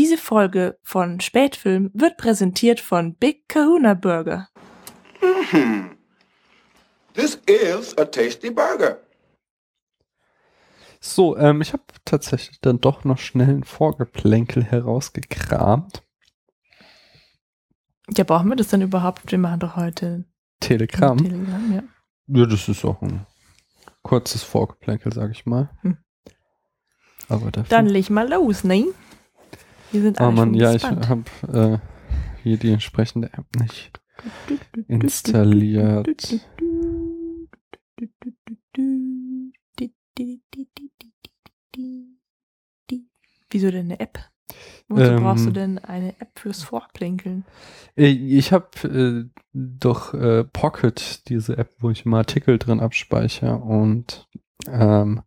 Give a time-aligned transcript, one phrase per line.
[0.00, 4.48] Diese Folge von Spätfilm wird präsentiert von Big Kahuna Burger.
[5.20, 5.90] Mm-hmm.
[7.12, 8.98] This is a tasty burger.
[11.02, 16.02] So, ähm, ich habe tatsächlich dann doch noch schnell ein Vorgeplänkel herausgekramt.
[18.16, 19.30] Ja, brauchen wir das denn überhaupt?
[19.30, 20.24] Wir machen doch heute
[20.60, 21.18] Telegram.
[21.18, 21.82] Telegram, ja.
[22.40, 23.26] Ja, das ist auch ein
[24.00, 25.68] kurzes Vorgeplänkel, sag ich mal.
[25.82, 25.98] Hm.
[27.28, 27.68] Aber dafür.
[27.68, 28.86] Dann leg mal los, ne?
[29.92, 31.08] Wir sind Ah alle Mann, schon ja, ich gespannt.
[31.08, 33.92] habe äh, hier die entsprechende App nicht
[34.88, 36.40] installiert.
[43.50, 44.18] Wieso denn eine App?
[44.88, 47.44] Wozu Ähm, brauchst du denn eine App fürs Vorplinkeln?
[47.96, 53.56] Äh, Ich habe äh, doch äh, Pocket, diese App, wo ich immer Artikel drin abspeichere
[53.56, 54.28] und
[54.66, 55.22] ähm,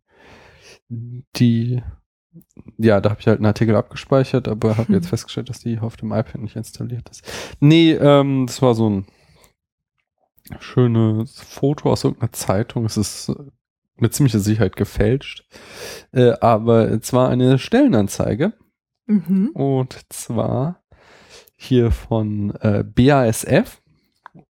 [0.88, 1.82] die,
[2.78, 5.96] ja, da habe ich halt einen Artikel abgespeichert, aber habe jetzt festgestellt, dass die auf
[5.96, 7.22] dem iPad nicht installiert ist.
[7.60, 9.06] Nee, ähm, das war so ein
[10.60, 12.84] schönes Foto aus irgendeiner Zeitung.
[12.84, 13.32] Es ist
[13.96, 15.46] mit ziemlicher Sicherheit gefälscht,
[16.12, 18.54] äh, aber es war eine Stellenanzeige
[19.06, 19.50] Mhm.
[19.52, 20.82] und zwar
[21.56, 23.82] hier von äh, BASF.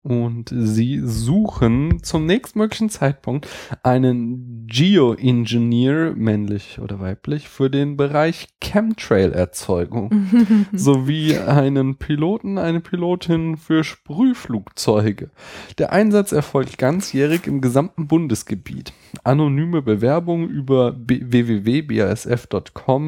[0.09, 3.47] Und sie suchen zum nächstmöglichen Zeitpunkt
[3.83, 10.09] einen Geoengineer, männlich oder weiblich, für den Bereich Chemtrail-Erzeugung.
[10.09, 10.65] Mhm.
[10.73, 15.29] Sowie einen Piloten, eine Pilotin für Sprühflugzeuge.
[15.77, 18.93] Der Einsatz erfolgt ganzjährig im gesamten Bundesgebiet.
[19.23, 22.47] Anonyme Bewerbung über www.basf.com,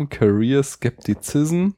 [0.09, 1.69] Career Skepticism,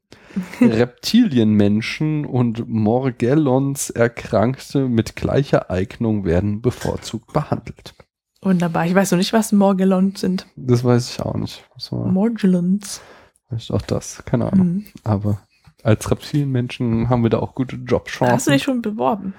[0.61, 7.93] Reptilienmenschen und Morgellons Erkrankte mit gleicher Eignung werden bevorzugt behandelt.
[8.41, 8.85] Wunderbar.
[8.85, 10.47] Ich weiß noch nicht, was Morgellons sind.
[10.55, 11.63] Das weiß ich auch nicht.
[11.91, 13.01] War Morgellons.
[13.47, 14.67] vielleicht auch das, keine Ahnung.
[14.67, 14.85] Mhm.
[15.03, 15.41] Aber
[15.81, 18.35] als Reptilienmenschen haben wir da auch gute Jobchancen.
[18.35, 19.33] Hast du dich schon beworben?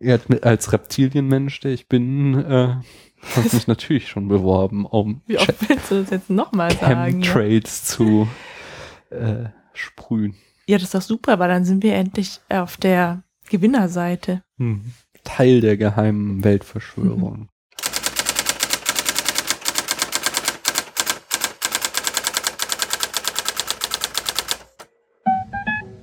[0.00, 2.76] Ja, als Reptilienmensch, der ich bin, äh,
[3.34, 7.22] habe ich mich natürlich schon beworben, um Wie oft willst du das jetzt nochmal sagen?
[7.22, 7.32] Ja?
[7.32, 8.28] Chemtrails zu
[9.10, 9.46] äh,
[9.78, 10.34] sprühen.
[10.66, 14.42] ja, das ist doch super, weil dann sind wir endlich auf der Gewinnerseite.
[14.58, 14.92] Hm.
[15.24, 17.48] Teil der geheimen Weltverschwörung.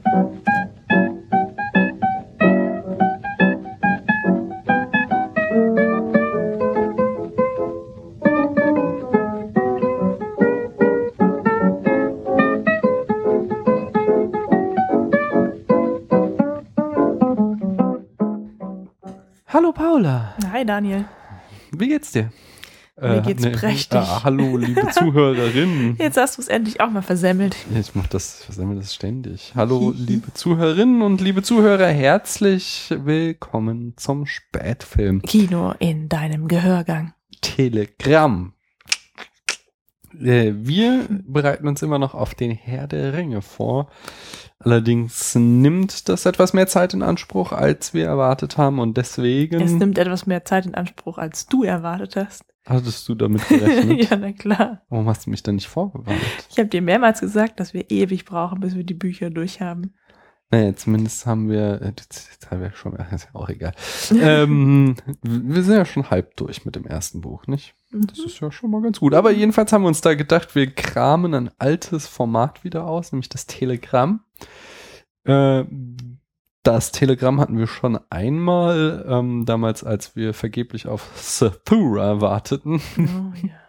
[0.05, 0.45] Hallo
[20.75, 21.05] Daniel.
[21.71, 22.33] wie geht's dir?
[22.99, 23.97] Mir geht's prächtig.
[23.97, 25.95] Ah, hallo, liebe Zuhörerinnen.
[25.99, 27.55] Jetzt hast du es endlich auch mal versemmelt.
[27.73, 29.53] Ich mach das, versemmel das ständig.
[29.55, 37.13] Hallo, liebe Zuhörerinnen und liebe Zuhörer, herzlich willkommen zum Spätfilm Kino in deinem Gehörgang.
[37.39, 38.51] Telegramm.
[40.21, 43.89] Äh, Wir bereiten uns immer noch auf den Herr der Ringe vor.
[44.65, 49.71] Allerdings nimmt das etwas mehr Zeit in Anspruch, als wir erwartet haben und deswegen Es
[49.71, 52.43] nimmt etwas mehr Zeit in Anspruch, als du erwartet hast.
[52.65, 54.09] hattest du damit gerechnet.
[54.09, 54.81] ja, na klar.
[54.89, 56.19] Warum hast du mich dann nicht vorgewarnt?
[56.49, 59.93] Ich habe dir mehrmals gesagt, dass wir ewig brauchen, bis wir die Bücher durchhaben.
[60.51, 63.73] Naja, zumindest haben wir, äh, jetzt, haben wir schon, ist ja auch egal.
[64.19, 67.75] ähm, wir sind ja schon halb durch mit dem ersten Buch, nicht?
[67.91, 69.13] Das ist ja schon mal ganz gut.
[69.13, 73.29] Aber jedenfalls haben wir uns da gedacht, wir kramen ein altes Format wieder aus, nämlich
[73.29, 74.21] das Telegramm.
[75.23, 75.63] Äh,
[76.63, 82.81] das Telegramm hatten wir schon einmal, ähm, damals, als wir vergeblich auf Sathura warteten.
[82.97, 83.53] Oh, ja.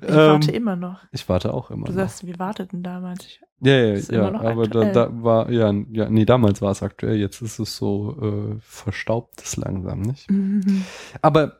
[0.00, 1.00] Ich Ähm, warte immer noch.
[1.12, 1.98] Ich warte auch immer Du noch.
[1.98, 3.24] sagst, wir warteten damals.
[3.26, 6.82] Ich, Ja, ja, Ist ja, aber da, da war, ja, ja, nee, damals war es
[6.82, 10.28] aktuell, jetzt ist es so äh, verstaubtes langsam, nicht?
[10.30, 10.84] Mhm.
[11.20, 11.58] Aber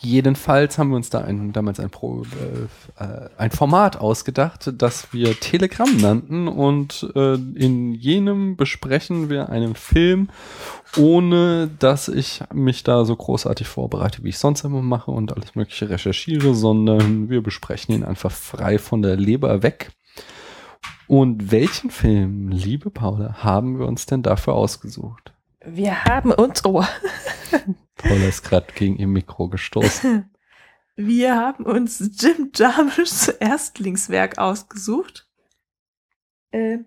[0.00, 5.12] jedenfalls haben wir uns da ein, damals ein, Pro, äh, äh, ein Format ausgedacht, das
[5.12, 10.28] wir Telegramm nannten und äh, in jenem besprechen wir einen Film,
[10.96, 15.54] ohne dass ich mich da so großartig vorbereite, wie ich sonst immer mache und alles
[15.54, 19.90] mögliche recherchiere, sondern wir besprechen ihn einfach frei von der Leber weg.
[21.06, 25.32] Und welchen Film, liebe Paula, haben wir uns denn dafür ausgesucht?
[25.64, 26.84] Wir haben uns, oh,
[27.98, 30.30] Paula ist gerade gegen ihr Mikro gestoßen.
[30.96, 35.28] wir haben uns Jim Jarmuschs Erstlingswerk ausgesucht.
[36.50, 36.78] Äh,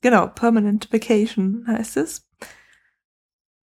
[0.00, 2.26] genau, Permanent Vacation heißt es.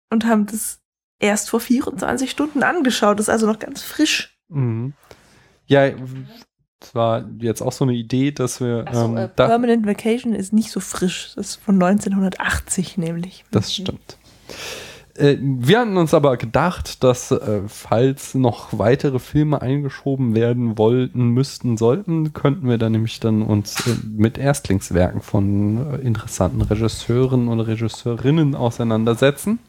[0.10, 0.82] Und haben das
[1.20, 3.20] erst vor 24 Stunden angeschaut.
[3.20, 4.38] Das ist also noch ganz frisch.
[4.50, 4.94] Mhm.
[5.68, 5.90] Ja,
[6.80, 8.86] Das war jetzt auch so eine Idee, dass wir.
[8.88, 11.34] Also, ähm, äh, da, Permanent Vacation ist nicht so frisch.
[11.36, 13.46] Das ist von 1980 nämlich.
[13.52, 14.18] das stimmt.
[15.18, 21.30] Äh, wir hatten uns aber gedacht, dass äh, falls noch weitere Filme eingeschoben werden wollten,
[21.30, 27.48] müssten, sollten, könnten wir dann nämlich dann uns äh, mit Erstlingswerken von äh, interessanten Regisseuren
[27.48, 29.60] und Regisseurinnen auseinandersetzen.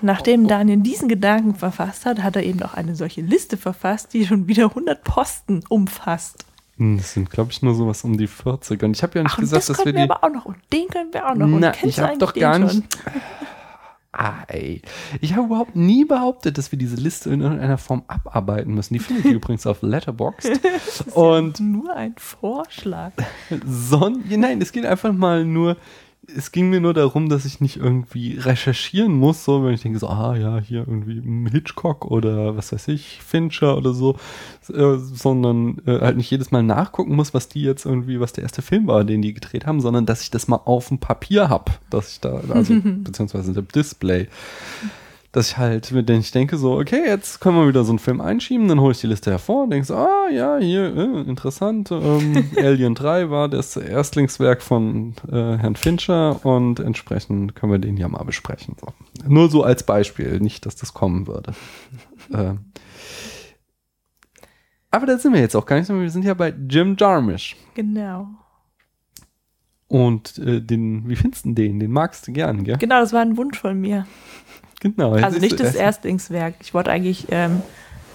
[0.00, 4.26] Nachdem Daniel diesen Gedanken verfasst hat, hat er eben auch eine solche Liste verfasst, die
[4.26, 6.44] schon wieder 100 Posten umfasst.
[6.78, 8.82] Hm, Das sind, glaube ich, nur sowas um die 40.
[8.82, 10.10] Und ich habe ja nicht Ach, gesagt, das dass wir können wir die.
[10.10, 10.44] aber auch noch.
[10.46, 11.46] Und den können wir auch noch.
[11.46, 12.78] Na, ich du hab eigentlich doch den gar schon?
[12.78, 12.98] nicht-
[14.14, 14.82] Ah, ey.
[15.22, 18.92] Ich habe überhaupt nie behauptet, dass wir diese Liste in irgendeiner Form abarbeiten müssen.
[18.92, 20.60] Die findet ihr übrigens auf Letterboxd.
[21.14, 23.12] Und Nur ein Vorschlag.
[23.66, 25.78] Son ja, nein, es geht einfach mal nur,
[26.28, 29.98] es ging mir nur darum, dass ich nicht irgendwie recherchieren muss, so wenn ich denke
[29.98, 31.20] so, ah ja, hier irgendwie
[31.50, 34.16] Hitchcock oder was weiß ich, Fincher oder so,
[34.72, 38.44] äh, sondern äh, halt nicht jedes Mal nachgucken muss, was die jetzt irgendwie, was der
[38.44, 41.48] erste Film war, den die gedreht haben, sondern dass ich das mal auf dem Papier
[41.48, 44.28] hab, dass ich da, also beziehungsweise im Display.
[45.32, 47.98] Dass ich halt, mit denen ich denke so, okay, jetzt können wir wieder so einen
[47.98, 51.20] Film einschieben, dann hole ich die Liste hervor und denke so, ah, ja, hier, äh,
[51.22, 57.78] interessant, ähm, Alien 3 war das Erstlingswerk von äh, Herrn Fincher und entsprechend können wir
[57.78, 58.76] den ja mal besprechen.
[58.78, 58.88] So.
[59.26, 61.54] Nur so als Beispiel, nicht, dass das kommen würde.
[62.32, 62.54] äh,
[64.90, 67.56] aber da sind wir jetzt auch gar nicht, sondern wir sind ja bei Jim Jarmusch.
[67.74, 68.28] Genau.
[69.88, 71.80] Und äh, den, wie findest du den?
[71.80, 72.76] Den magst du gern, gell?
[72.76, 74.06] Genau, das war ein Wunsch von mir.
[74.82, 75.12] Genau.
[75.12, 76.54] Also nicht das er- Erstlingswerk.
[76.60, 77.62] Ich wollte eigentlich ähm,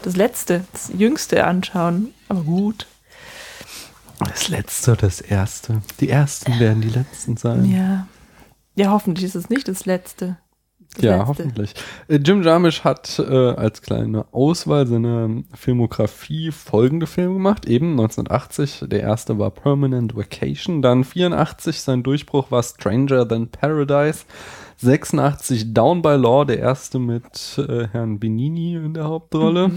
[0.03, 2.13] das letzte, das jüngste anschauen.
[2.27, 2.87] Aber gut.
[4.19, 5.81] Das letzte, das erste.
[5.99, 7.65] Die ersten werden die letzten sein.
[7.65, 8.07] Ja.
[8.75, 10.37] Ja, hoffentlich ist es nicht das letzte.
[10.95, 11.27] Das ja, letzte.
[11.27, 11.73] hoffentlich.
[12.07, 17.65] Äh, Jim Jarmusch hat äh, als kleine Auswahl seiner Filmografie folgende Filme gemacht.
[17.67, 20.81] Eben 1980, der erste war Permanent Vacation.
[20.81, 24.25] Dann 84, sein Durchbruch war Stranger Than Paradise.
[24.77, 29.71] 86 Down by Law, der erste mit äh, Herrn Benini in der Hauptrolle.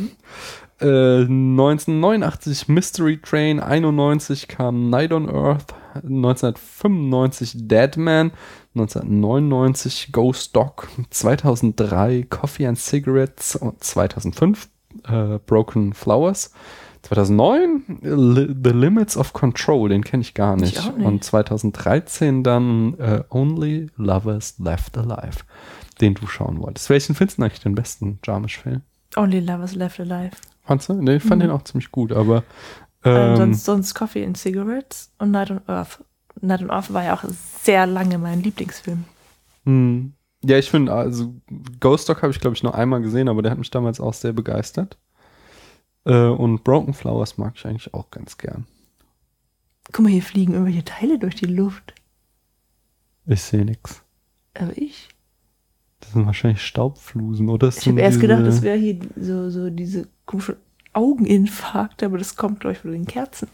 [0.81, 8.33] Äh, 1989 Mystery Train, 91 kam Night on Earth, 1995 Dead Man,
[8.75, 14.69] 1999 Ghost Dog, 2003 Coffee and Cigarettes und 2005
[15.07, 16.53] äh, Broken Flowers.
[17.03, 20.79] 2009 Li The Limits of Control, den kenne ich gar nicht.
[20.79, 21.07] Ich nicht.
[21.07, 25.39] Und 2013 dann äh, Only Lovers Left Alive,
[26.01, 26.91] den du schauen wolltest.
[26.91, 28.83] Welchen findest du eigentlich den besten Jarmusch-Film?
[29.17, 30.33] Only Lovers Left Alive.
[30.65, 30.95] Fandst du?
[30.95, 32.45] Nee, ich fand den auch ziemlich gut, aber
[33.03, 36.05] Ähm, ähm, sonst, sonst Coffee and Cigarettes und Night on Earth.
[36.41, 37.25] Night on Earth war ja auch
[37.63, 39.05] sehr lange mein Lieblingsfilm.
[39.65, 40.13] hm.
[40.45, 41.35] ja, ich finde, also
[41.81, 44.15] Ghost Dog habe ich glaube ich nur einmal gesehen, aber der hat mich damals auch
[44.15, 44.99] sehr begeistert.
[46.05, 48.67] Äh, und Broken Flowers mag ich eigentlich auch ganz gern.
[49.93, 51.95] Guck mal, hier fliegen irgendwelche Teile durch die Luft.
[53.27, 54.03] Ich sehe nix.
[54.55, 55.09] Aber ich.
[56.01, 57.67] Das sind wahrscheinlich Staubflusen, oder?
[57.69, 60.57] Das Ich habe erst gedacht, das wäre hier so, so diese komischen
[60.93, 63.49] Augeninfarkte, aber das kommt, glaube ich, von den Kerzen.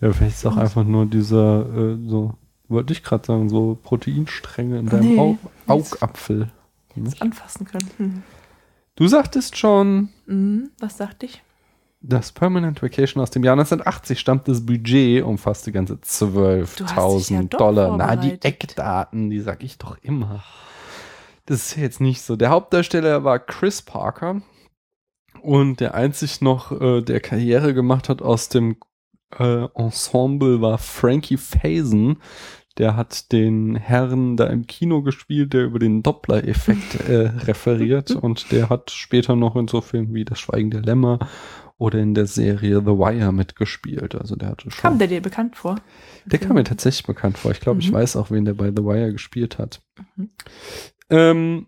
[0.00, 2.34] Ja, vielleicht ist es auch einfach nur dieser, äh, so,
[2.68, 5.92] wollte ich gerade sagen, so Proteinstränge in deinem Nee, Au nichts.
[6.00, 6.50] Augapfel.
[6.94, 7.90] Das anfassen können.
[7.98, 8.22] Hm.
[8.94, 11.42] Du sagtest schon, Mhm, was sagte ich?
[12.00, 16.20] Das Permanent Vacation aus dem Jahr 1980 stammt das Budget umfasste ganze Du hast
[16.80, 17.96] dich ja 12.000 doch Dollar.
[17.96, 18.38] Na, die.
[18.42, 20.44] Eckdaten, die sag ich doch immer.
[21.46, 22.36] Das ist jetzt nicht so.
[22.36, 24.42] Der Hauptdarsteller war Chris Parker
[25.42, 28.76] und der einzig noch, äh, der Karriere gemacht hat aus dem
[29.38, 32.18] äh, Ensemble war Frankie Faison.
[32.78, 38.52] Der hat den Herrn da im Kino gespielt, der über den Doppler-Effekt äh, referiert und
[38.52, 41.20] der hat später noch in so Filmen wie Das Schweigen der Lämmer
[41.78, 44.14] oder in der Serie The Wire mitgespielt.
[44.14, 44.80] Also der hatte schon.
[44.80, 45.76] Kam der dir bekannt vor?
[46.24, 47.50] Der kam mir tatsächlich bekannt vor.
[47.50, 47.94] Ich glaube, ich Mhm.
[47.96, 49.82] weiß auch, wen der bei The Wire gespielt hat.
[50.16, 50.30] Mhm.
[51.10, 51.66] Ähm,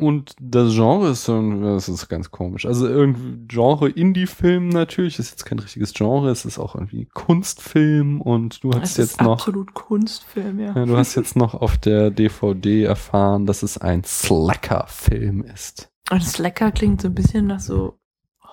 [0.00, 2.66] und das Genre ist, so das ist ganz komisch.
[2.66, 8.20] Also irgendwie Genre Indie-Film natürlich, ist jetzt kein richtiges Genre, es ist auch irgendwie Kunstfilm
[8.20, 10.72] und du hast jetzt ist noch, absolut Kunstfilm, ja.
[10.72, 15.90] ja, du hast jetzt noch auf der DVD erfahren, dass es ein Slacker-Film ist.
[16.12, 17.98] Und Slacker klingt so ein bisschen nach so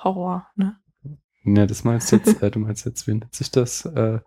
[0.04, 0.78] Horror, ne?
[1.46, 3.86] Ja, das meinst du jetzt, äh, du meinst jetzt, wie nennt sich das?
[3.86, 4.20] Äh,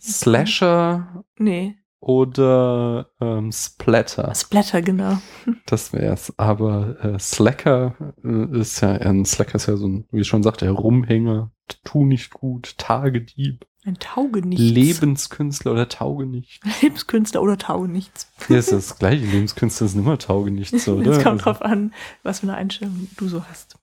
[0.00, 4.34] Slasher Nee, oder ähm, Splatter?
[4.34, 5.18] Splatter, genau.
[5.66, 6.32] Das wär's.
[6.38, 10.42] Aber äh, Slacker äh, ist ja, ein Slacker ist ja so ein, wie ich schon
[10.42, 11.52] sagte, Rumhänger,
[11.84, 14.64] tu nicht gut, Tagedieb, Ein Taugenichts.
[14.64, 16.62] Lebenskünstler oder Taugenicht.
[16.82, 18.32] Lebenskünstler oder Taugenichts.
[18.48, 19.26] Ja, ist das gleiche.
[19.26, 21.10] Lebenskünstler sind immer Taugenicht, so, oder?
[21.12, 23.76] Es kommt Also, drauf an, was für eine Einstellung du so hast.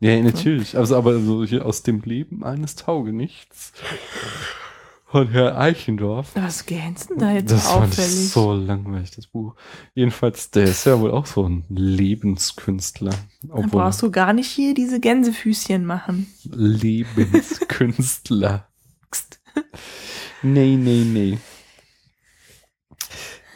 [0.00, 0.76] Ja, natürlich.
[0.76, 3.72] Also, aber so hier aus dem Leben eines Taugenichts
[5.06, 6.30] von Herr Eichendorff.
[6.34, 8.28] Was gähnst denn da jetzt Das so fand ich auffällig?
[8.30, 9.54] so langweilig, das Buch.
[9.94, 13.14] Jedenfalls, der ist ja wohl auch so ein Lebenskünstler.
[13.42, 16.26] Dann brauchst du gar nicht hier diese Gänsefüßchen machen.
[16.44, 18.68] Lebenskünstler.
[20.42, 21.38] nee, nee, nee.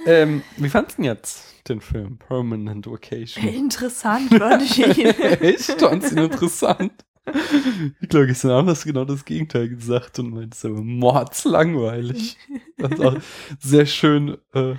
[0.06, 3.45] Ähm, wie fandst du denn jetzt den Film Permanent Vacation?
[3.54, 5.07] Interessant, würde ich ihn.
[5.07, 5.83] Echt?
[5.83, 6.92] Ihn interessant?
[8.00, 12.37] Ich glaube, gestern Abend hast du genau das Gegenteil gesagt und meinst aber mordslangweilig.
[12.78, 13.16] Das ist auch
[13.61, 14.75] sehr schön äh,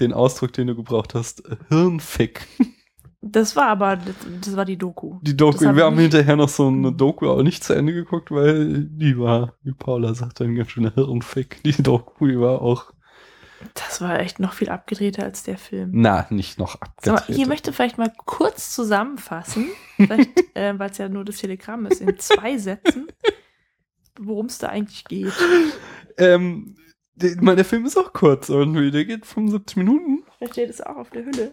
[0.00, 1.46] den Ausdruck, den du gebraucht hast.
[1.46, 2.46] äh, Hirnfick.
[3.20, 5.18] Das war aber, das, war die Doku.
[5.22, 8.32] Die Doku, wir ich haben hinterher noch so eine Doku auch nicht zu Ende geguckt,
[8.32, 11.62] weil die war, wie Paula sagt, ein ganz schöner Hirnfick.
[11.62, 12.92] Die Doku, die war auch,
[13.74, 15.90] Das war echt noch viel abgedrehter als der Film.
[15.92, 17.38] na, nicht noch Sag mal, abgedreht.
[17.38, 19.68] ihr möchte vielleicht mal kurz zusammenfassen,
[20.54, 23.06] äh, weil es ja nur das Telegramm ist, in zwei Sätzen,
[24.18, 25.32] worum es da eigentlich geht.
[26.18, 26.76] Ähm,
[27.14, 28.90] der, der Film ist auch kurz irgendwie.
[28.90, 30.24] Der geht 75 Minuten.
[30.38, 31.52] Vielleicht steht es auch auf der Hülle.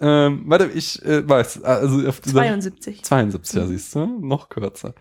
[0.00, 3.02] Ähm, warte, ich äh, weiß, also auf dieser 72.
[3.04, 3.68] 72, ja, Mhm.
[3.68, 4.94] siehst du, noch kürzer.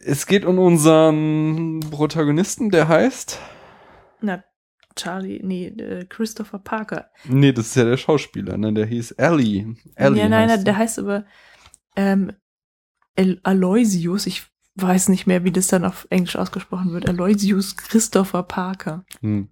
[0.00, 3.38] Es geht um unseren Protagonisten, der heißt.
[4.20, 4.42] Na,
[4.96, 7.10] Charlie, nee, äh, Christopher Parker.
[7.24, 8.72] Nee, das ist ja der Schauspieler, ne?
[8.72, 9.76] Der hieß Ellie.
[9.94, 10.78] Ellie ja, nein, heißt der er.
[10.78, 11.24] heißt aber
[11.96, 12.32] ähm,
[13.42, 14.26] Aloysius.
[14.26, 14.46] Ich
[14.76, 17.08] weiß nicht mehr, wie das dann auf Englisch ausgesprochen wird.
[17.08, 19.04] Aloysius Christopher Parker.
[19.20, 19.48] Hm.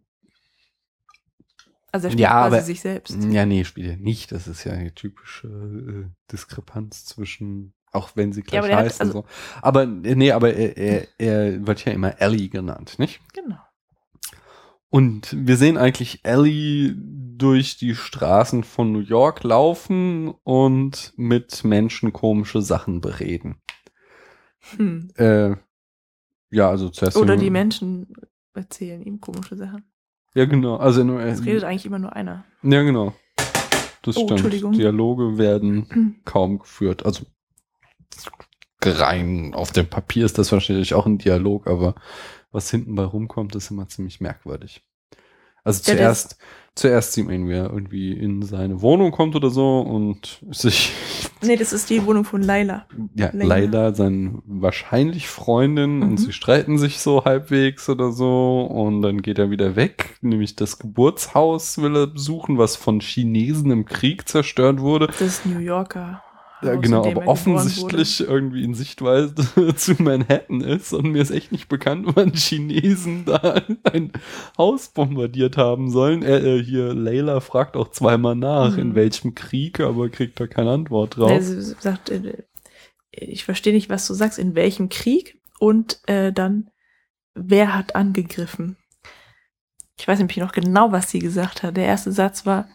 [1.93, 3.17] Also er spielt Ja, quasi aber- sich selbst.
[3.31, 4.31] Ja, nee, spielt er nicht.
[4.33, 8.77] Das ist ja eine typische äh, Diskrepanz zwischen, auch wenn sie Ja, gleich aber der
[8.79, 9.01] hat- heißen.
[9.07, 9.27] also- so.
[9.61, 13.21] Aber äh, nee, aber er, er, er wird ja immer Ellie genannt, nicht?
[13.35, 13.59] Genau.
[14.91, 22.13] Und wir sehen eigentlich Ellie durch die Straßen von New York laufen und mit Menschen
[22.13, 23.57] komische Sachen bereden.
[24.77, 25.11] Hm.
[25.17, 25.55] Äh,
[26.51, 27.17] ja, also zuerst.
[27.17, 28.13] Oder die Menschen
[28.53, 29.85] erzählen ihm komische Sachen.
[30.35, 30.77] Ja, genau.
[30.77, 32.45] Also nur, Es redet eigentlich immer nur einer.
[32.63, 33.15] ja, genau.
[34.03, 34.31] Das Oh, stimmt.
[34.33, 34.73] Entschuldigung.
[34.73, 36.17] Dialoge werden Hm.
[36.25, 37.07] kaum geführt.
[37.07, 37.25] Also
[38.83, 41.95] rein auf dem Papier ist das wahrscheinlich auch ein Dialog, aber
[42.53, 44.83] was hinten bei rumkommt, ist immer ziemlich merkwürdig.
[45.63, 46.39] Also Ja, zuerst,
[46.75, 50.93] zuerst sieht man ihn, wie er irgendwie in seine Wohnung kommt oder so und sich,
[51.43, 52.87] Nee, das ist die Wohnung von Laila.
[53.15, 53.45] ja, Laila.
[53.45, 56.03] leider sein wahrscheinlich Freundin Mhm.
[56.03, 60.57] und sie streiten sich so halbwegs oder so und dann geht er wieder weg, nämlich
[60.57, 65.09] das Geburtshaus will er besuchen, was von Chinesen im Krieg zerstört wurde.
[65.09, 66.23] Das ist New Yorker.
[66.63, 69.35] Ja, Haus, genau, aber er offensichtlich irgendwie in Sichtweise
[69.77, 74.13] zu Manhattan ist und mir ist echt nicht bekannt, wann Chinesen da ein
[74.59, 76.23] Haus bombardiert haben sollen.
[76.23, 78.79] Er, äh, hier, Layla fragt auch zweimal nach, Mhm.
[78.83, 81.31] in welchem Krieg, aber kriegt da keine Antwort drauf.
[81.31, 81.55] wurde.
[81.57, 82.45] Er sagt, äh,
[83.13, 86.71] ich verstehe nicht, was du sagst, in welchem Krieg und äh, dann,
[87.35, 88.77] wer hat angegriffen?
[89.99, 91.77] Ich weiß nämlich noch genau, was sie gesagt hat.
[91.77, 92.69] Der erste Satz war,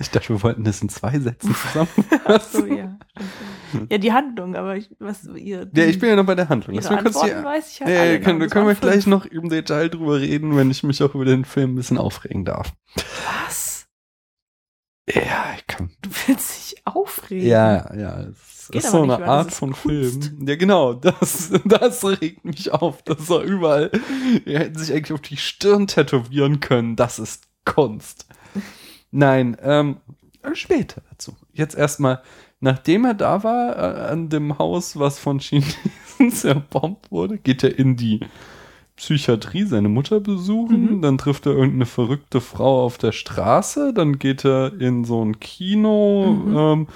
[0.00, 2.60] Ich dachte, wir wollten das in zwei Sätzen ach zusammenfassen.
[2.60, 2.98] so, ja.
[3.90, 5.68] Ja, die Handlung, aber ich, was ihr.
[5.74, 6.74] Ja, ich bin ja noch bei der Handlung.
[6.74, 9.04] Ihre mal kurz Antworten die, weiß ich halt ja, ja, können, können wir waren gleich
[9.04, 9.06] fünf.
[9.08, 12.46] noch im Detail drüber reden, wenn ich mich auch über den Film ein bisschen aufregen
[12.46, 12.72] darf.
[13.44, 13.86] Was?
[15.06, 17.46] Ja, ich kann Du willst dich aufregen?
[17.46, 20.24] Ja, ja, es Geht ist so eine Art von Kunst.
[20.24, 20.48] Film.
[20.48, 23.02] Ja, genau, das, das regt mich auf.
[23.02, 23.90] Das war überall.
[24.46, 26.96] Die hätten sich eigentlich auf die Stirn tätowieren können.
[26.96, 28.26] Das ist Kunst.
[29.10, 29.96] Nein, ähm,
[30.54, 31.34] später dazu.
[31.52, 32.22] Jetzt erstmal,
[32.60, 35.90] nachdem er da war, äh, an dem Haus, was von Chinesen
[36.30, 38.20] zerbombt wurde, geht er in die
[38.96, 41.02] Psychiatrie seine Mutter besuchen, Mhm.
[41.02, 45.40] dann trifft er irgendeine verrückte Frau auf der Straße, dann geht er in so ein
[45.40, 46.56] Kino Mhm.
[46.56, 46.86] ähm,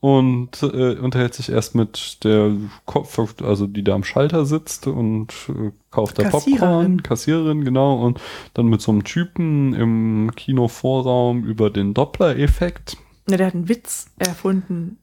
[0.00, 2.52] und äh, unterhält sich erst mit der
[2.86, 7.64] Kopf, also die da am Schalter sitzt und äh, kauft da Popcorn, Kassiererin.
[7.64, 8.20] Genau, und
[8.54, 12.96] dann mit so einem Typen im Kinovorraum über den Doppler-Effekt.
[13.28, 14.98] Ja, der hat einen Witz erfunden.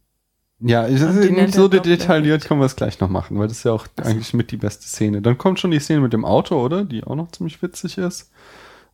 [0.63, 3.47] Ja, es ist den nicht so er detailliert, können wir es gleich noch machen, weil
[3.47, 4.09] das ist ja auch Ach so.
[4.09, 5.21] eigentlich mit die beste Szene.
[5.21, 6.85] Dann kommt schon die Szene mit dem Auto, oder?
[6.85, 8.31] Die auch noch ziemlich witzig ist.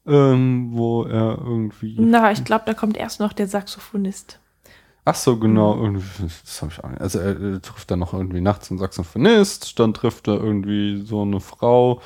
[0.05, 1.97] Ähm, wo er irgendwie.
[1.99, 4.39] Na, ich glaube, da kommt erst noch der Saxophonist.
[5.09, 5.81] Ach so, genau.
[5.81, 6.03] Irgendwie,
[6.43, 6.99] das habe ich auch nicht.
[6.99, 11.21] Also er, er trifft dann noch irgendwie nachts einen Saxophonist, dann trifft er irgendwie so
[11.21, 12.01] eine Frau,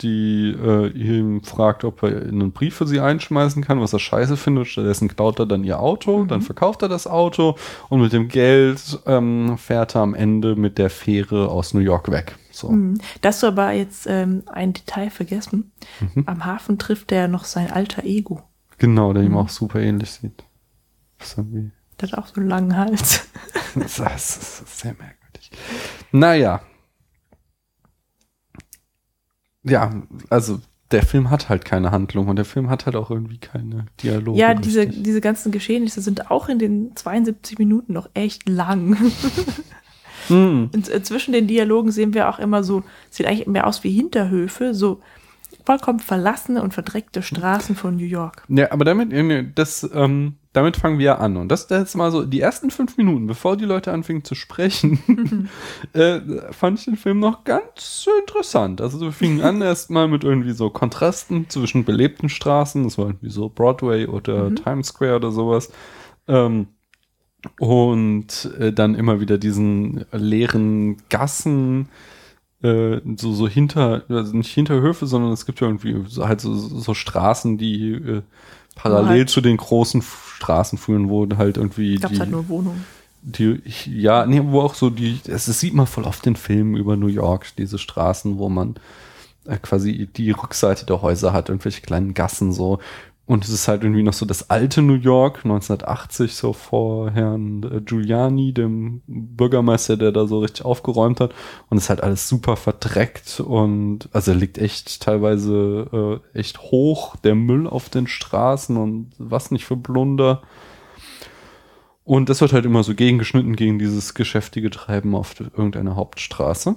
[0.00, 4.36] die äh, ihm fragt, ob er einen Brief für sie einschmeißen kann, was er scheiße
[4.38, 4.68] findet.
[4.68, 6.28] Stattdessen klaut er dann ihr Auto, Mhm.
[6.28, 7.56] dann verkauft er das Auto
[7.90, 12.10] und mit dem Geld ähm, fährt er am Ende mit der Fähre aus New York
[12.10, 12.36] weg.
[12.50, 12.70] So.
[12.70, 12.98] Mhm.
[13.20, 15.72] Da hast du aber jetzt ähm, ein Detail vergessen.
[16.14, 16.24] Mhm.
[16.26, 18.42] Am Hafen trifft er noch sein alter Ego.
[18.78, 19.36] Genau, der ihm Mhm.
[19.38, 20.42] auch super ähnlich sieht.
[21.18, 23.26] Das ist irgendwie Der hat auch so einen langen Hals.
[23.74, 25.50] das ist sehr merkwürdig.
[26.12, 26.60] Naja.
[29.62, 30.60] Ja, also
[30.92, 34.38] der Film hat halt keine Handlung und der Film hat halt auch irgendwie keine Dialoge.
[34.38, 35.02] Ja, diese, richtig.
[35.02, 38.96] diese ganzen Geschehnisse sind auch in den 72 Minuten noch echt lang.
[40.28, 40.70] Hm.
[40.74, 43.92] Und äh, zwischen den Dialogen sehen wir auch immer so, sieht eigentlich mehr aus wie
[43.92, 45.00] Hinterhöfe, so
[45.64, 48.42] vollkommen verlassene und verdreckte Straßen von New York.
[48.48, 49.12] Ja, aber damit,
[49.56, 51.36] das, ähm, damit fangen wir an.
[51.36, 54.34] Und das, das ist mal so, die ersten fünf Minuten, bevor die Leute anfingen zu
[54.34, 54.98] sprechen,
[55.92, 56.20] äh,
[56.52, 58.80] fand ich den Film noch ganz interessant.
[58.80, 63.30] Also wir fingen an erstmal mit irgendwie so Kontrasten zwischen belebten Straßen, das war irgendwie
[63.30, 64.56] so Broadway oder Mhm.
[64.56, 65.70] Times Square oder sowas.
[66.28, 66.68] Ähm,
[67.60, 71.88] und äh, dann immer wieder diesen leeren Gassen,
[72.62, 76.54] äh, so, so hinter, also nicht Hinterhöfe, sondern es gibt ja irgendwie so, halt so,
[76.54, 78.22] so Straßen, die äh,
[78.74, 80.02] parallel halt- zu den großen
[80.36, 82.84] Straßen führen, wo halt irgendwie es hat nur Wohnungen.
[83.22, 86.76] die, ja, nee, wo auch so die, es das sieht man voll oft in Filmen
[86.76, 88.76] über New York, diese Straßen, wo man
[89.46, 92.78] äh, quasi die Rückseite der Häuser hat, irgendwelche kleinen Gassen so.
[93.26, 97.64] Und es ist halt irgendwie noch so das alte New York, 1980, so vor Herrn
[97.64, 101.34] äh, Giuliani, dem Bürgermeister, der da so richtig aufgeräumt hat.
[101.68, 107.16] Und es ist halt alles super verdreckt und also liegt echt teilweise äh, echt hoch,
[107.16, 110.42] der Müll auf den Straßen und was nicht für Blunder.
[112.04, 116.76] Und das wird halt immer so gegengeschnitten gegen dieses geschäftige Treiben auf irgendeiner Hauptstraße.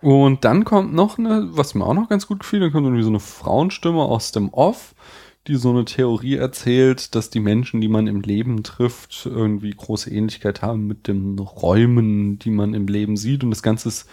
[0.00, 3.04] Und dann kommt noch eine, was mir auch noch ganz gut gefiel, dann kommt irgendwie
[3.04, 4.94] so eine Frauenstimme aus dem Off,
[5.46, 10.10] die so eine Theorie erzählt, dass die Menschen, die man im Leben trifft, irgendwie große
[10.10, 13.42] Ähnlichkeit haben mit den Räumen, die man im Leben sieht.
[13.42, 14.08] Und das Ganze ist,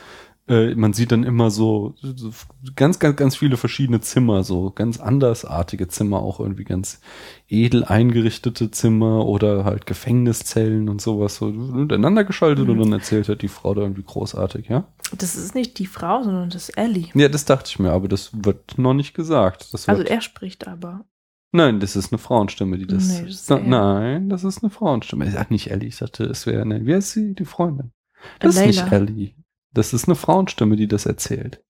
[0.50, 2.32] äh, man sieht dann immer so, so
[2.76, 7.00] ganz, ganz, ganz viele verschiedene Zimmer, so ganz andersartige Zimmer, auch irgendwie ganz
[7.48, 12.72] edel eingerichtete Zimmer oder halt Gefängniszellen und sowas so untereinander geschaltet Mhm.
[12.72, 14.86] und dann erzählt halt die Frau da irgendwie großartig, ja?
[15.18, 17.08] Das ist nicht die Frau, sondern das ist Ellie.
[17.14, 19.74] Ja, das dachte ich mir, aber das wird noch nicht gesagt.
[19.74, 21.06] Das Also er spricht aber.
[21.52, 23.08] nein, das ist eine Frauenstimme, die das.
[23.08, 25.26] Nee, das ist Na, nein, das ist eine Frauenstimme.
[25.26, 27.92] Ich sag nicht Ellie, ich dachte, es wäre, nein, wie heißt sie, die Freundin?
[28.40, 28.92] Das ist nicht.
[28.92, 29.34] Ellie.
[29.74, 31.64] Das ist eine Frauenstimme, die das erzählt.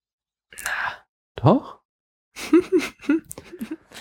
[1.36, 1.80] Doch?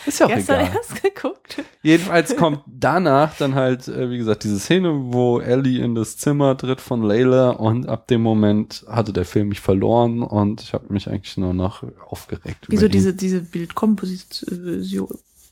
[0.07, 0.77] ist ja auch Gestern egal.
[0.77, 1.65] erst geguckt.
[1.83, 6.57] Jedenfalls kommt danach dann halt, äh, wie gesagt, diese Szene, wo Ellie in das Zimmer
[6.57, 10.93] tritt von Layla und ab dem Moment hatte der Film mich verloren und ich habe
[10.93, 12.67] mich eigentlich nur noch aufgeregt.
[12.69, 15.09] Wieso diese, diese Bildkomposition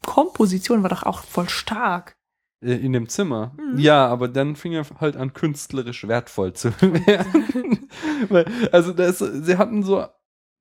[0.06, 2.15] Komposition war doch auch voll stark.
[2.62, 3.54] Äh, In dem Zimmer.
[3.58, 3.78] Mhm.
[3.78, 7.88] Ja, aber dann fing er halt an, künstlerisch wertvoll zu werden.
[8.28, 10.06] Weil, also das, sie hatten so,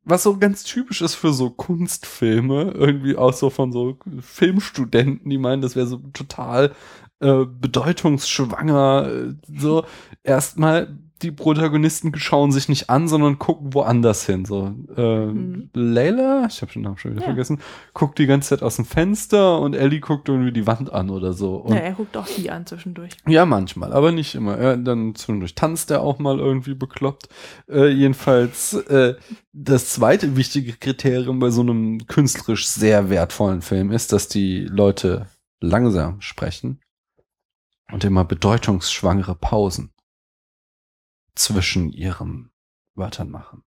[0.03, 5.38] was so ganz typisch ist für so Kunstfilme, irgendwie auch so von so Filmstudenten, die
[5.38, 6.73] meinen, das wäre so total
[7.21, 9.10] äh, bedeutungsschwanger.
[9.12, 9.86] äh, So
[10.23, 14.43] erstmal die Protagonisten schauen sich nicht an, sondern gucken woanders hin.
[14.43, 15.69] So äh, Mhm.
[15.73, 17.28] Layla, ich habe den Namen schon wieder Ja.
[17.28, 17.62] vergessen,
[17.93, 21.32] guckt die ganze Zeit aus dem Fenster und Ellie guckt irgendwie die Wand an oder
[21.34, 21.56] so.
[21.56, 23.13] Und Ja, er guckt auch sie an zwischendurch.
[23.28, 24.62] ja, manchmal, aber nicht immer.
[24.62, 27.30] Ja, dann zwischendurch tanzt er auch mal irgendwie bekloppt.
[27.69, 29.15] Äh, jedenfalls, äh,
[29.54, 35.28] das zweite wichtige Kriterium bei so einem künstlerisch sehr wertvollen Film ist, dass die Leute
[35.62, 36.82] langsam sprechen
[37.91, 39.91] und immer bedeutungsschwangere Pausen
[41.35, 42.51] zwischen ihren
[42.95, 43.63] Wörtern machen.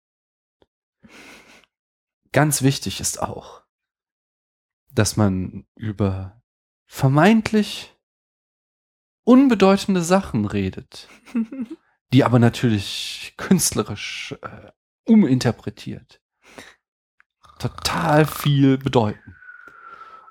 [2.32, 3.62] Ganz wichtig ist auch,
[4.90, 6.42] dass man über
[6.86, 7.96] vermeintlich
[9.24, 11.08] unbedeutende Sachen redet,
[12.12, 14.72] die aber natürlich künstlerisch äh,
[15.04, 16.22] uminterpretiert
[17.58, 19.36] total viel bedeuten.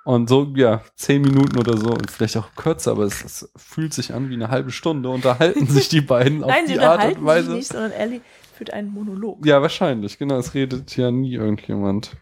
[0.08, 3.94] Und so, ja, zehn Minuten oder so, und vielleicht auch kürzer, aber es, es fühlt
[3.94, 7.26] sich an wie eine halbe Stunde, unterhalten sich die beiden auf Nein, die Art und
[7.26, 7.48] Weise.
[7.48, 8.22] sich nicht, sondern Ellie
[8.54, 9.46] führt einen Monolog.
[9.46, 10.38] Ja, wahrscheinlich, genau.
[10.38, 12.16] Es redet ja nie irgendjemand.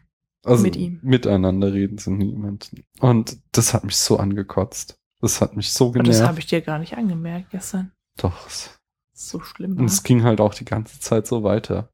[0.44, 1.00] Also Mit ihm.
[1.04, 2.72] Miteinander reden sie niemand.
[3.02, 4.98] Und das hat mich so angekotzt.
[5.22, 6.28] Das hat mich so Und das genervt.
[6.28, 7.92] habe ich dir gar nicht angemerkt gestern.
[8.18, 8.48] Doch.
[9.14, 9.78] So schlimm.
[9.78, 11.90] Und es ging halt auch die ganze Zeit so weiter.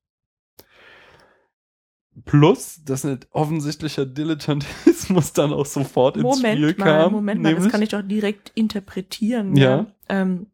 [2.25, 7.11] Plus, dass ein offensichtlicher Dilettantismus dann auch sofort ins Spiel Moment mal, kam.
[7.13, 9.55] Moment mal, das kann ich doch direkt interpretieren.
[9.55, 9.87] Ja.
[10.09, 10.47] Ähm,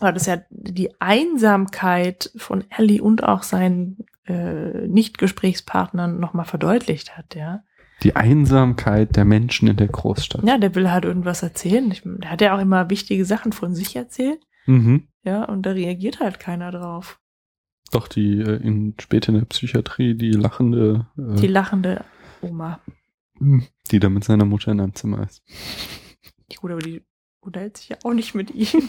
[0.00, 7.34] weil das ja die Einsamkeit von Ellie und auch seinen äh, Nicht-Gesprächspartnern nochmal verdeutlicht hat,
[7.34, 7.62] ja.
[8.02, 10.44] die Einsamkeit der Menschen in der Großstadt.
[10.44, 11.90] Ja, der will halt irgendwas erzählen.
[11.90, 15.06] Ich, der hat ja auch immer wichtige Sachen von sich erzählt, Mhm.
[15.22, 17.20] ja, und da reagiert halt keiner drauf.
[17.92, 22.04] Doch die äh, in später in der Psychiatrie die lachende, äh, Die lachende
[22.42, 22.80] Oma.
[23.38, 25.42] die da mit seiner Mutter in einem Zimmer ist.
[26.50, 27.02] Die Gut, aber die
[27.40, 28.88] unterhält sich ja auch nicht mit ihm.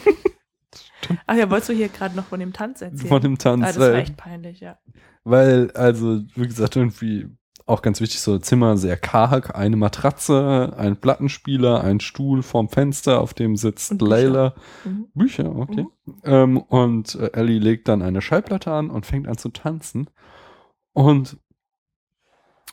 [1.26, 3.08] Ach ja, wolltest du hier gerade noch von dem Tanz erzählen?
[3.08, 4.78] Von dem Tanz, Ah, das war äh, echt peinlich, ja.
[5.24, 7.28] Weil, also, wie gesagt, irgendwie
[7.68, 13.20] auch ganz wichtig, so Zimmer sehr karg, eine Matratze, ein Plattenspieler, ein Stuhl vorm Fenster,
[13.20, 14.10] auf dem sitzt Und Bücher.
[14.10, 14.54] Layla.
[14.84, 15.06] Mhm.
[15.14, 15.86] Bücher, okay.
[16.24, 20.08] Ähm, und äh, Ellie legt dann eine Schallplatte an und fängt an zu tanzen.
[20.92, 21.36] Und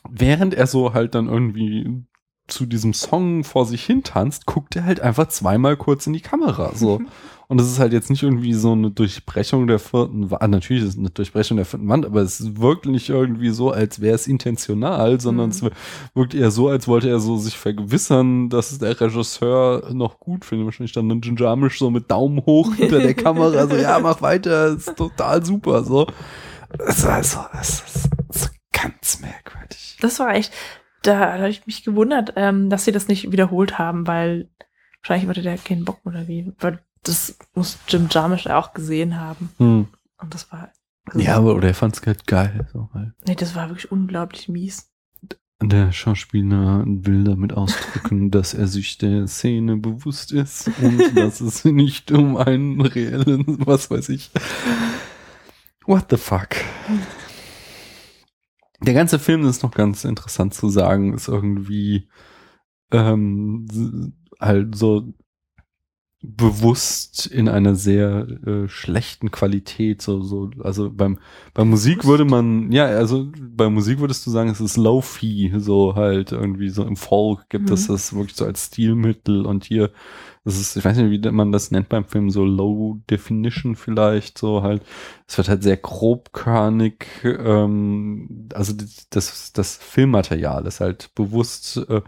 [0.08, 2.04] während er so halt dann irgendwie
[2.48, 6.20] zu diesem Song vor sich hin tanzt, guckt er halt einfach zweimal kurz in die
[6.20, 6.72] Kamera.
[6.74, 7.00] So.
[7.48, 10.50] Und das ist halt jetzt nicht irgendwie so eine Durchbrechung der vierten Wand.
[10.50, 14.00] Natürlich ist es eine Durchbrechung der vierten Wand, aber es wirkt nicht irgendwie so, als
[14.00, 15.52] wäre es intentional, sondern Mhm.
[15.52, 15.62] es
[16.14, 20.66] wirkt eher so, als wollte er so sich vergewissern, dass der Regisseur noch gut findet.
[20.66, 24.74] Wahrscheinlich dann ein Ginjamisch so mit Daumen hoch hinter der Kamera, so, ja, mach weiter,
[24.74, 26.08] ist total super, so.
[26.84, 29.98] Es war so, es ist so ganz merkwürdig.
[30.00, 30.52] Das war echt,
[31.06, 34.48] da habe ich mich gewundert, ähm, dass sie das nicht wiederholt haben, weil
[35.02, 36.52] wahrscheinlich hatte der keinen Bock oder wie.
[36.58, 39.50] Weil das muss Jim Jarmusch auch gesehen haben.
[39.58, 39.88] Hm.
[40.20, 40.72] Und das war.
[41.06, 42.66] also- Ja, aber oder er fand es halt geil.
[42.72, 43.12] So, halt.
[43.26, 44.90] Nee, das war wirklich unglaublich mies.
[45.62, 51.64] Der Schauspieler will damit ausdrücken, dass er sich der Szene bewusst ist und dass es
[51.64, 54.30] nicht um einen reellen, was weiß ich.
[55.86, 56.48] What the fuck?
[58.80, 62.08] Der ganze Film ist noch ganz interessant zu sagen, ist irgendwie
[62.92, 63.66] ähm,
[64.40, 65.12] halt so
[66.28, 71.18] bewusst in einer sehr äh, schlechten Qualität so so also beim
[71.54, 75.94] bei Musik würde man ja also bei Musik würdest du sagen es ist low-fi so
[75.94, 77.92] halt irgendwie so im Folk gibt es Mhm.
[77.92, 79.90] das wirklich so als Stilmittel und hier
[80.44, 84.38] das ist ich weiß nicht wie man das nennt beim Film so Low Definition vielleicht
[84.38, 84.82] so halt
[85.28, 92.02] es wird halt sehr grobkörnig ähm, also das das, das Filmmaterial ist halt bewusst äh,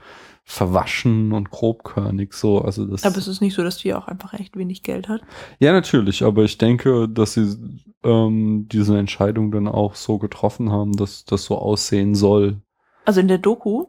[0.51, 4.33] verwaschen und grobkörnig so also das Aber es ist nicht so, dass die auch einfach
[4.33, 5.21] echt wenig Geld hat.
[5.59, 7.55] ja, natürlich, aber ich denke, dass sie
[8.03, 12.63] ähm, diese Entscheidung dann auch so getroffen haben, dass das so aussehen soll.
[13.05, 13.89] Also in der Doku,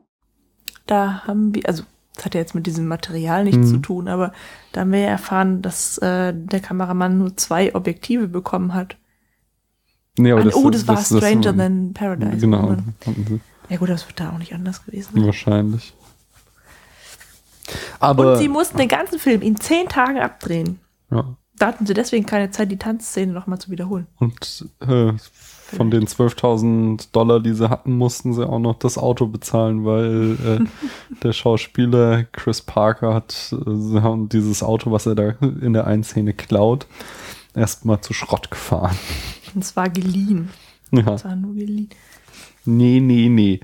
[0.85, 1.83] da haben wir, also
[2.15, 3.71] das hat ja jetzt mit diesem Material nichts Mhm.
[3.75, 4.33] zu tun, aber
[4.73, 8.97] da haben wir ja erfahren, dass äh, der Kameramann nur zwei Objektive bekommen hat.
[10.17, 12.37] Nee, Ah, oh, das, war Stranger das- Than Paradise.
[12.37, 12.75] Genau,
[13.69, 15.93] Ja gut, das wird da auch nicht anders gewesen wahrscheinlich.
[17.99, 20.79] Aber Und sie mussten den ganzen Film in zehn Tagen abdrehen.
[21.11, 24.07] ja, Da hatten sie deswegen keine Zeit, die Tanzszene nochmal zu wiederholen.
[24.19, 25.13] und äh,
[25.75, 30.37] von den 12.000 Dollar, die sie hatten, mussten sie auch noch das Auto bezahlen, weil
[30.43, 30.65] äh,
[31.23, 35.29] der Schauspieler Chris Parker hat, äh, dieses Auto, was er da
[35.61, 36.87] in der einen Szene klaut,
[37.53, 38.97] erstmal zu Schrott gefahren.
[39.53, 40.49] Und es war geliehen.
[40.91, 41.13] Ja.
[41.13, 41.89] Es war nur geliehen.
[42.65, 43.59] Nee, nee, nee.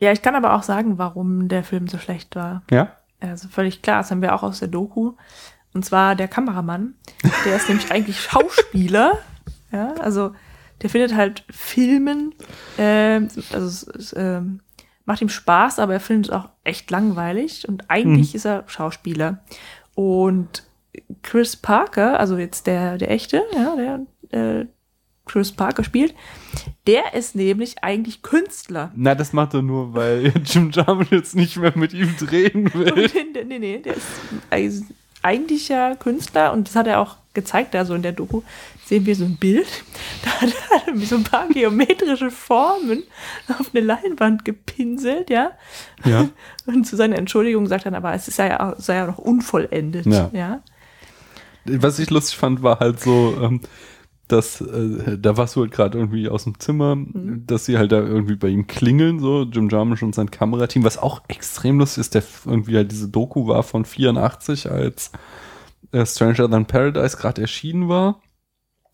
[0.00, 2.62] Ja, ich kann aber auch sagen, warum der Film so schlecht war.
[2.70, 2.92] Ja?
[3.20, 5.12] Also völlig klar, das haben wir auch aus der Doku.
[5.74, 6.94] Und zwar der Kameramann,
[7.44, 9.18] der ist nämlich eigentlich Schauspieler.
[9.72, 10.32] Ja, also
[10.82, 12.34] der findet halt Filmen,
[12.78, 14.60] ähm, also es, ähm,
[15.04, 17.68] macht ihm Spaß, aber er findet es auch echt langweilig.
[17.68, 18.36] Und eigentlich Mhm.
[18.36, 19.38] ist er Schauspieler.
[19.94, 20.64] Und
[21.22, 23.74] Chris Parker, also jetzt der, der echte, ja,
[24.30, 24.66] der äh,
[25.26, 26.14] Chris Parker spielt,
[26.86, 28.92] der ist nämlich eigentlich Künstler.
[28.94, 33.10] Na, das macht er nur, weil Jim Jarmusch jetzt nicht mehr mit ihm drehen will.
[33.32, 34.06] nee, nee, nee, der ist
[34.50, 34.86] ein
[35.22, 38.42] eigentlicher Künstler und das hat er auch gezeigt, also in der Doku
[38.84, 39.66] sehen wir so ein Bild,
[40.22, 40.52] da hat
[40.86, 43.02] er so ein paar geometrische Formen
[43.48, 45.52] auf eine Leinwand gepinselt, ja.
[46.04, 46.28] Ja.
[46.66, 50.30] Und zu seiner Entschuldigung sagt dann aber, es sei ja, sei ja noch unvollendet, Ja.
[50.34, 50.60] ja.
[51.64, 53.62] Was ich lustig fand, war halt so, ähm,
[54.28, 56.96] dass äh, da warst du halt gerade irgendwie aus dem Zimmer,
[57.46, 60.98] dass sie halt da irgendwie bei ihm klingeln, so Jim Jarmusch und sein Kamerateam, was
[60.98, 65.12] auch extrem lustig ist, der irgendwie halt diese Doku war von 84, als
[65.92, 68.20] äh, Stranger Than Paradise gerade erschienen war.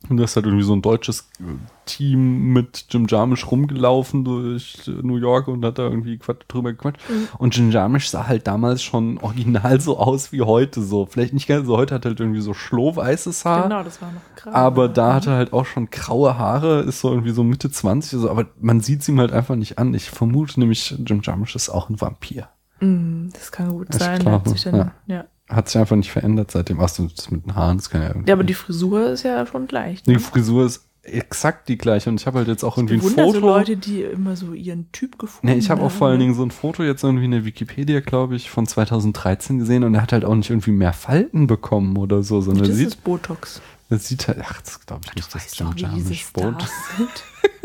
[0.09, 1.45] Und das hat irgendwie so ein deutsches äh,
[1.85, 6.73] Team mit Jim Jarmusch rumgelaufen durch äh, New York und hat da irgendwie Quatsch, drüber
[6.73, 7.01] gequatscht.
[7.37, 11.05] Und Jim Jarmusch sah halt damals schon original so aus wie heute so.
[11.05, 13.65] Vielleicht nicht ganz so, heute hat er halt irgendwie so schlohweißes Haar.
[13.65, 14.55] Genau, das war noch krass.
[14.55, 18.21] Aber da hat er halt auch schon graue Haare, ist so irgendwie so Mitte 20,
[18.21, 19.93] so, aber man sieht ihm halt einfach nicht an.
[19.93, 22.49] Ich vermute nämlich, Jim Jarmusch ist auch ein Vampir.
[22.81, 24.25] Mm, das kann gut Ist sein.
[24.25, 24.43] dann,
[24.75, 24.93] ja.
[25.07, 25.25] ja.
[25.51, 26.79] Hat sich einfach nicht verändert seitdem.
[26.81, 28.29] Ach das mit den Haaren, das kann ja irgendwie.
[28.29, 30.03] ja, aber die Frisur ist ja schon gleich.
[30.05, 30.19] die Ne?
[30.21, 33.33] Frisur ist exakt die gleiche und ich habe halt jetzt auch irgendwie ein Foto.
[33.33, 36.19] so Leute, die immer so ihren Typ gefunden Nee, ich habe auch haben, vor allen
[36.19, 36.25] ne?
[36.25, 39.95] Dingen so ein Foto jetzt irgendwie in der Wikipedia, glaube ich, von 2013 gesehen und
[39.95, 43.03] er hat halt auch nicht irgendwie mehr Falten bekommen oder so, sondern Das sieht, ist
[43.03, 43.61] Botox.
[43.89, 46.55] das sieht halt, ach, das glaube ich nicht, das Weißt ist Jim Jarmusch Boot.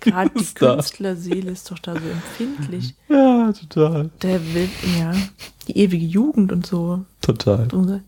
[0.00, 0.44] Gerade die.
[0.54, 2.94] Künstlerseele ist doch da so empfindlich.
[3.08, 5.12] Ja, total, Der will, ja,
[5.68, 7.04] die ewige Jugend und so.
[7.20, 7.68] total.
[7.72, 8.00] Ja,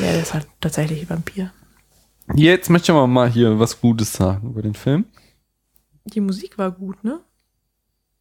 [0.00, 1.52] der ist halt tatsächlich ein Vampir.
[2.34, 5.04] Jetzt möchte ich mal hier was Gutes sagen über den Film.
[6.04, 7.20] Die Musik war gut, ne?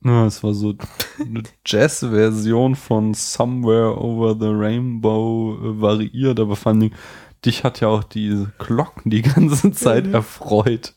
[0.03, 0.73] Ja, es war so
[1.19, 6.91] eine Jazz-Version von Somewhere Over the Rainbow äh, variiert, aber fand ich,
[7.45, 10.13] dich hat ja auch diese Glocken die ganze Zeit Mhm.
[10.13, 10.93] erfreut.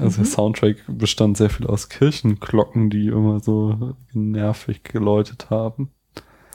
[0.00, 5.90] Also der Soundtrack bestand sehr viel aus Kirchenglocken, die immer so nervig geläutet haben.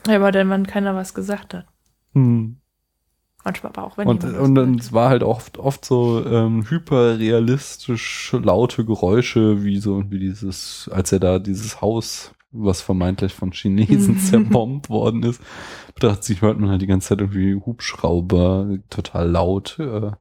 [0.07, 1.65] Ja, aber dann, wenn keiner was gesagt hat.
[2.13, 2.57] Hm.
[3.43, 8.35] Manchmal aber auch, wenn Und, und dann es war halt oft, oft so ähm, hyperrealistisch
[8.41, 14.15] laute Geräusche, wie so wie dieses, als er da dieses Haus, was vermeintlich von Chinesen
[14.15, 14.19] Mhm.
[14.19, 15.41] zerbombt worden ist,
[15.95, 20.11] plötzlich hört man halt die ganze Zeit irgendwie Hubschrauber total laut äh,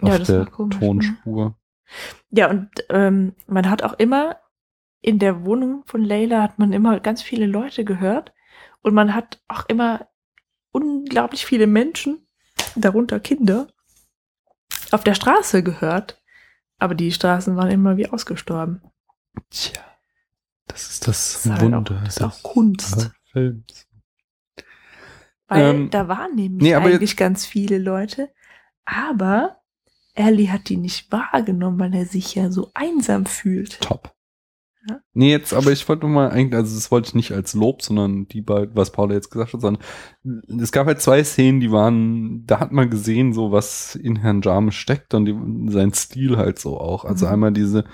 [0.00, 0.78] auf Ja, der komisch, ne?
[0.78, 1.56] Tonspur.
[2.30, 4.36] Ja, und ähm, man hat auch immer
[5.00, 8.32] in der Wohnung von Leila hat man immer ganz viele Leute gehört
[8.82, 10.08] und man hat auch immer
[10.72, 12.26] unglaublich viele Menschen,
[12.74, 13.68] darunter Kinder,
[14.90, 16.20] auf der Straße gehört.
[16.78, 18.82] Aber die Straßen waren immer wie ausgestorben.
[19.50, 19.95] Tja,
[20.66, 23.10] das ist das, Das ist halt auch- Wunder das ist auch Kunst.
[23.32, 23.86] Films.
[25.48, 28.30] Weil Ähm, da waren nämlich nee, aber eigentlich ganz viele Leute.
[28.84, 29.58] Aber
[30.14, 33.80] Ellie hat die nicht wahrgenommen, weil er sich ja so einsam fühlt.
[33.80, 34.12] Top.
[34.88, 35.00] Ja.
[35.14, 37.82] Nee, jetzt, aber ich wollte nur mal eigentlich, also das wollte ich nicht als Lob,
[37.82, 39.82] sondern die beiden, was Paula jetzt gesagt hat, sondern
[40.60, 44.42] es gab halt zwei Szenen, die waren, da hat man gesehen, so was in Herrn
[44.42, 47.04] Jarmusch steckt und die, sein Stil halt so auch.
[47.04, 47.32] Also Mhm.
[47.32, 47.84] einmal diese,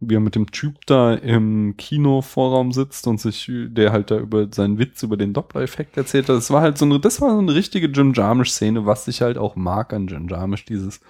[0.00, 4.48] wie er mit dem Typ da im Kinovorraum sitzt und sich, der halt da über
[4.50, 6.36] seinen Witz über den Doppler-Effekt erzählt hat.
[6.36, 9.36] Das war halt so eine, das war so eine richtige Jim Jarmusch-Szene, was ich halt
[9.36, 11.00] auch mag an Jim Jarmusch, dieses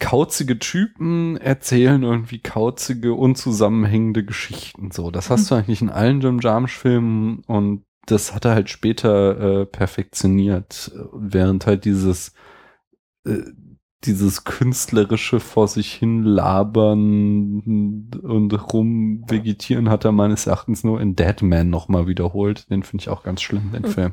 [0.00, 4.90] kauzige Typen erzählen irgendwie kauzige, unzusammenhängende Geschichten.
[4.90, 9.60] So, das hast du eigentlich in allen Jim Jarmusch-Filmen und das hat er halt später
[9.60, 12.32] äh, perfektioniert, während halt dieses
[13.24, 13.42] äh,
[14.04, 21.70] dieses künstlerische vor sich hin labern und rumvegetieren hat er meines Erachtens nur in Deadman
[21.70, 22.68] nochmal wiederholt.
[22.70, 23.86] Den finde ich auch ganz schlimm, den Mhm.
[23.86, 24.12] Film.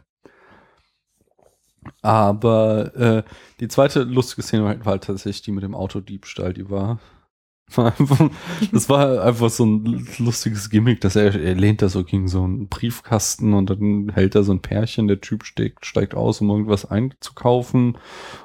[2.02, 3.24] Aber äh,
[3.60, 7.00] die zweite lustige Szene war halt tatsächlich die mit dem Autodiebstahl, die war.
[8.72, 12.44] Das war einfach so ein lustiges Gimmick, dass er, er lehnt da so gegen so
[12.44, 16.50] einen Briefkasten und dann hält da so ein Pärchen, der Typ steigt, steigt aus, um
[16.50, 17.98] irgendwas einzukaufen.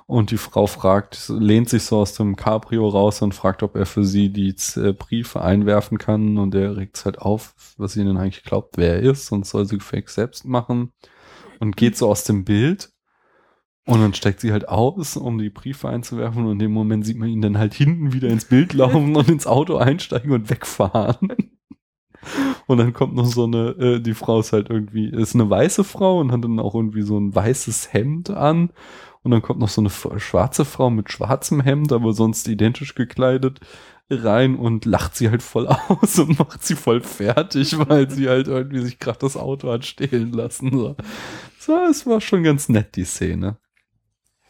[0.06, 3.86] Und die Frau fragt, lehnt sich so aus dem Cabrio raus und fragt, ob er
[3.86, 6.38] für sie die äh, Briefe einwerfen kann.
[6.38, 9.46] Und er regt es halt auf, was sie denn eigentlich glaubt, wer er ist und
[9.46, 10.92] soll sie fake selbst machen.
[11.60, 12.93] Und geht so aus dem Bild
[13.86, 17.18] und dann steigt sie halt aus, um die Briefe einzuwerfen und in dem Moment sieht
[17.18, 21.36] man ihn dann halt hinten wieder ins Bild laufen und ins Auto einsteigen und wegfahren.
[22.66, 25.84] Und dann kommt noch so eine, äh, die Frau ist halt irgendwie, ist eine weiße
[25.84, 28.70] Frau und hat dann auch irgendwie so ein weißes Hemd an.
[29.22, 33.60] Und dann kommt noch so eine schwarze Frau mit schwarzem Hemd, aber sonst identisch gekleidet
[34.10, 38.48] rein und lacht sie halt voll aus und macht sie voll fertig, weil sie halt
[38.48, 40.70] irgendwie sich gerade das Auto hat stehlen lassen.
[40.72, 40.96] So.
[41.58, 43.58] so, es war schon ganz nett, die Szene.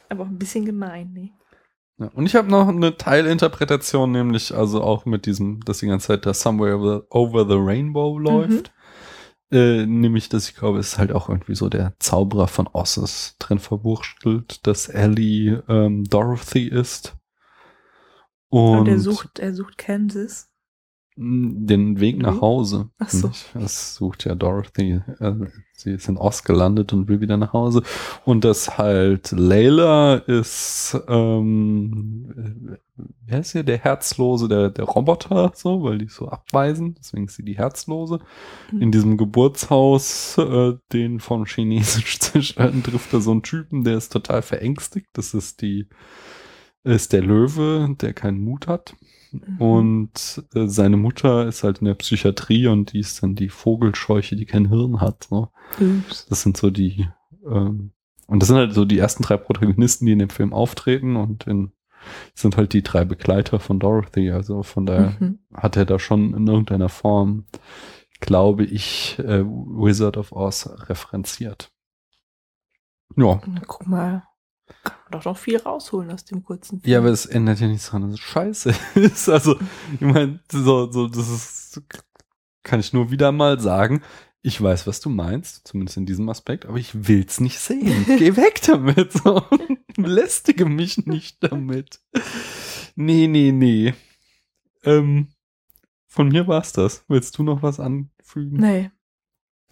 [0.08, 1.30] Aber auch ein bisschen gemein, ne?
[1.98, 6.08] Ja, und ich habe noch eine Teilinterpretation, nämlich also auch mit diesem, dass die ganze
[6.08, 8.72] Zeit da Somewhere over the, Rainbow läuft.
[9.52, 13.36] Äh, nämlich, dass ich glaube, es ist halt auch irgendwie so der Zauberer von ist
[13.38, 17.16] drin verwurschtelt, dass Ellie ähm, Dorothy ist.
[18.48, 20.50] Und, Und er sucht, er sucht Kansas.
[21.16, 22.40] Den Weg nach Mhm.
[22.40, 22.88] Hause.
[22.98, 23.30] Ach so.
[23.54, 25.00] Das sucht ja Dorothy.
[25.20, 25.32] Äh,
[25.72, 27.82] sie ist in Oz gelandet und will wieder nach Hause.
[28.24, 35.52] Und das halt Layla ist, ähm, äh, wer ist hier der Herzlose, der, der Roboter,
[35.54, 36.96] so, weil die so abweisen.
[36.98, 38.18] Deswegen ist sie die Herzlose.
[38.72, 38.82] Mhm.
[38.82, 44.12] In diesem Geburtshaus, äh, den von Chinesisch zerstörten, trifft er so einen Typen, der ist
[44.12, 45.10] total verängstigt.
[45.12, 45.86] Das ist die,
[46.84, 48.94] ist der Löwe, der keinen Mut hat.
[49.32, 49.60] Mhm.
[49.60, 54.36] Und äh, seine Mutter ist halt in der Psychiatrie und die ist dann die Vogelscheuche,
[54.36, 55.24] die kein Hirn hat.
[55.28, 55.48] So.
[55.80, 56.26] Ups.
[56.26, 57.08] Das sind so die,
[57.46, 57.92] ähm,
[58.26, 61.46] und das sind halt so die ersten drei Protagonisten, die in dem Film auftreten und
[61.46, 61.72] in,
[62.34, 64.30] sind halt die drei Begleiter von Dorothy.
[64.30, 65.38] Also von daher Mhm.
[65.52, 67.46] hat er da schon in irgendeiner Form,
[68.20, 71.70] glaube ich, äh, Wizard of Oz referenziert.
[73.16, 73.40] Ja.
[73.66, 74.24] Guck mal.
[74.82, 76.92] Kann man doch noch viel rausholen aus dem kurzen Film.
[76.92, 79.28] Ja, aber es ändert ja nichts daran, dass es scheiße ist.
[79.28, 79.58] Also,
[79.94, 81.82] ich meine, so, so, das ist,
[82.62, 84.02] kann ich nur wieder mal sagen.
[84.42, 88.04] Ich weiß, was du meinst, zumindest in diesem Aspekt, aber ich will's nicht sehen.
[88.18, 89.12] Geh weg damit.
[89.12, 89.42] So.
[89.96, 92.00] Belästige mich nicht damit.
[92.94, 93.94] Nee, nee, nee.
[94.82, 95.28] Ähm,
[96.06, 97.04] von mir war's das.
[97.08, 98.58] Willst du noch was anfügen?
[98.58, 98.90] Nee.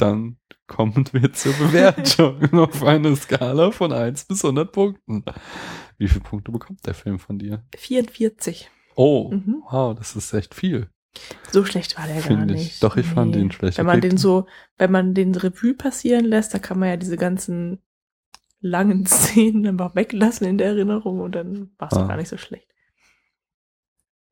[0.02, 0.36] Dann
[0.66, 5.24] kommen wir zur Bewertung auf eine Skala von 1 bis 100 Punkten.
[5.98, 7.64] Wie viele Punkte bekommt der Film von dir?
[7.76, 8.70] 44.
[8.94, 9.62] Oh, Mhm.
[9.70, 10.88] wow, das ist echt viel.
[11.50, 12.60] So schlecht war der gar Finde ich.
[12.60, 12.82] nicht.
[12.82, 13.76] Doch, ich fand ihn schlecht.
[13.78, 14.46] Wenn man den so,
[14.78, 17.82] wenn man den Revue passieren lässt, da kann man ja diese ganzen
[18.60, 22.00] langen Szenen einfach weglassen in der Erinnerung und dann war es Ah.
[22.02, 22.68] doch gar nicht so schlecht.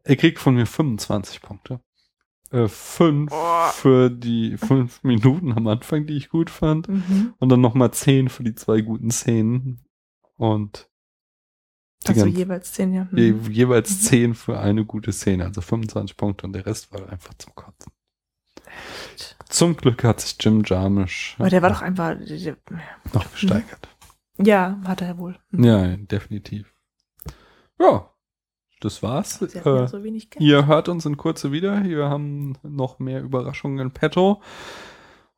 [0.05, 1.81] Er kriegt von mir 25 Punkte.
[2.51, 3.33] Äh, fünf
[3.75, 6.89] für die fünf Minuten am Anfang, die ich gut fand.
[6.89, 7.35] Mhm.
[7.39, 9.85] Und dann nochmal 10 für die zwei guten Szenen.
[10.37, 10.89] Und
[12.07, 13.07] Also jeweils zehn, ja.
[13.13, 13.51] je, Mhm.
[13.53, 14.01] jeweils Mhm.
[14.07, 15.45] 10 für eine gute Szene.
[15.45, 17.93] Also 25 Punkte und der Rest war einfach zum Kotzen.
[19.49, 22.57] Zum Glück hat sich Jim Jarmusch Aber der war doch einfach, der,
[23.13, 23.89] noch gesteigert.
[24.39, 25.39] ja, hat er wohl.
[25.51, 25.65] Mhm.
[25.65, 26.73] Ja, definitiv.
[27.81, 28.11] Ja,
[28.81, 29.41] das war's.
[29.41, 29.99] Hatten ja Äh, so.
[30.39, 31.85] Ihr hört uns in Kurze wieder.
[31.85, 34.41] Wir haben noch mehr Überraschungen in petto.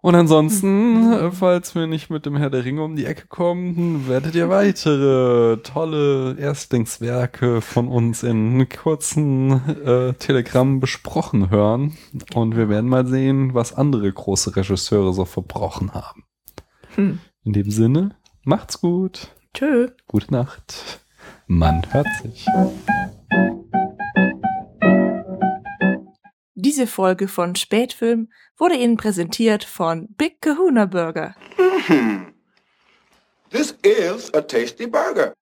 [0.04, 1.12] Und ansonsten, Mhm.
[1.12, 4.48] äh, falls wir nicht mit dem Herr der Ringe um die Ecke kommen, werdet ihr
[4.48, 9.52] weitere tolle Erstlingswerke von uns in kurzen
[9.84, 11.96] äh, Telegrammen besprochen hören.
[12.34, 16.24] Und wir werden mal sehen, was andere große Regisseure so verbrochen haben.
[16.96, 17.20] Hm.
[17.44, 19.28] In dem Sinne, macht's gut.
[19.54, 19.88] Tschö.
[20.08, 21.01] Gute Nacht.
[21.46, 22.46] Man hört sich.
[26.54, 31.34] Diese Folge von Spätfilm wurde Ihnen präsentiert von Big Kahuna Burger.
[31.86, 32.32] Hmm.
[33.50, 35.34] This is a tasty burger.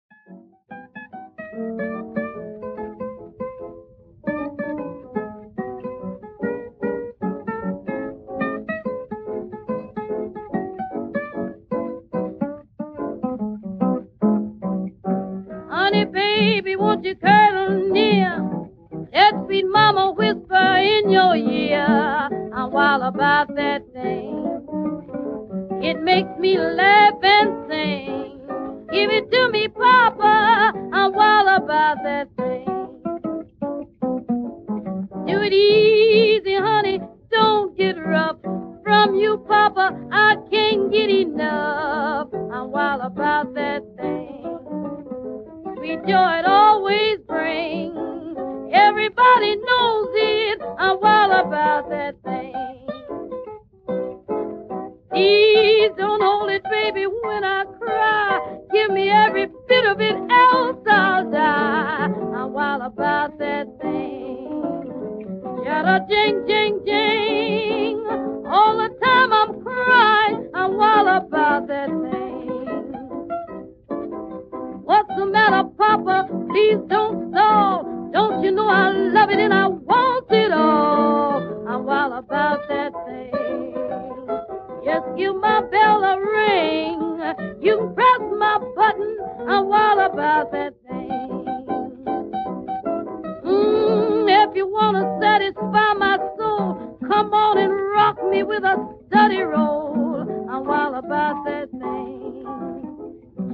[17.02, 18.46] Baby, won't you cuddle near?
[19.12, 21.86] Let sweet mama whisper in your ear.
[22.54, 24.36] I'm wild about that thing.
[25.82, 28.40] It makes me laugh and sing.
[28.92, 29.68] Give it to me,
[97.20, 100.24] come on and rock me with a study roll.
[100.50, 102.46] I'm wild about that thing.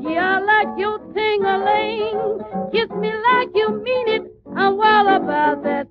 [0.03, 2.39] Yeah, I like your ting-a-ling.
[2.71, 4.23] Kiss me like you mean it.
[4.57, 5.86] I'm wild about that